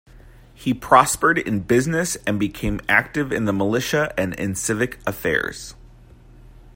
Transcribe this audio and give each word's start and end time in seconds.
He 0.55 0.73
prospered 0.73 1.37
in 1.37 1.59
business 1.59 2.15
and 2.25 2.39
became 2.39 2.81
active 2.89 3.31
in 3.31 3.45
the 3.45 3.53
militia 3.53 4.11
and 4.17 4.33
in 4.33 4.55
civic 4.55 4.97
affairs. 5.05 5.75